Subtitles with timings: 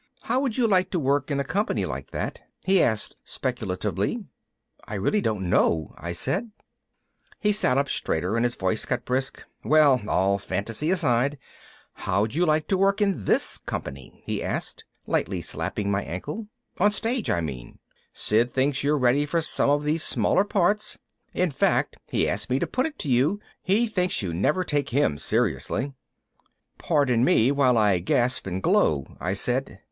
[0.23, 4.25] "How would you like to work in a company like that?" he asked speculatively.
[4.85, 6.49] "I don't really know," I said.
[7.39, 9.43] He sat up straighter and his voice got brisk.
[9.63, 11.37] "Well, all fantasy aside,
[11.93, 16.47] how'd you like to work in this company?" He asked, lightly slapping my ankle.
[16.79, 17.77] "On the stage, I mean.
[18.11, 20.97] Sid thinks you're ready for some of the smaller parts.
[21.35, 23.39] In fact, he asked me to put it to you.
[23.61, 25.93] He thinks you never take him seriously."
[26.79, 29.79] "Pardon me while I gasp and glow," I said.